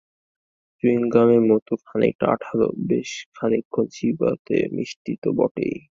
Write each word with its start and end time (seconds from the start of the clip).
চুইংগামের 0.83 1.41
মতো 1.41 1.73
খানিকটা 1.85 2.25
আঠালো, 2.27 2.67
বেশ 2.87 3.11
খানিকক্ষণ 3.35 3.85
চিবানো 3.87 4.37
যায়, 4.47 4.65
মিষ্টি 4.71 5.13
তো 5.23 5.29
বটেই। 5.31 5.75